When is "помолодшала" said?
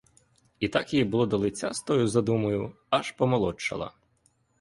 3.11-3.93